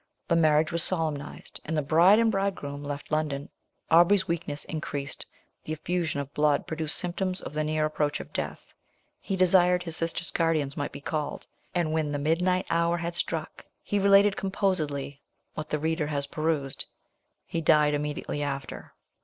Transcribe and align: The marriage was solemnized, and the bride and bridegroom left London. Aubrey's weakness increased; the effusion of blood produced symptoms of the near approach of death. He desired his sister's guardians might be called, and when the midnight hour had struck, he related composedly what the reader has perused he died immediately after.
The 0.29 0.35
marriage 0.35 0.71
was 0.71 0.81
solemnized, 0.81 1.61
and 1.63 1.77
the 1.77 1.83
bride 1.83 2.17
and 2.17 2.31
bridegroom 2.31 2.83
left 2.83 3.11
London. 3.11 3.49
Aubrey's 3.91 4.27
weakness 4.27 4.65
increased; 4.65 5.27
the 5.63 5.73
effusion 5.73 6.19
of 6.19 6.33
blood 6.33 6.65
produced 6.65 6.97
symptoms 6.97 7.39
of 7.39 7.53
the 7.53 7.63
near 7.63 7.85
approach 7.85 8.19
of 8.19 8.33
death. 8.33 8.73
He 9.19 9.35
desired 9.35 9.83
his 9.83 9.95
sister's 9.95 10.31
guardians 10.31 10.75
might 10.75 10.91
be 10.91 11.01
called, 11.01 11.45
and 11.75 11.93
when 11.93 12.11
the 12.13 12.17
midnight 12.17 12.65
hour 12.71 12.97
had 12.97 13.13
struck, 13.13 13.63
he 13.83 13.99
related 13.99 14.35
composedly 14.35 15.21
what 15.53 15.69
the 15.69 15.77
reader 15.77 16.07
has 16.07 16.25
perused 16.25 16.87
he 17.45 17.61
died 17.61 17.93
immediately 17.93 18.41
after. 18.41 18.95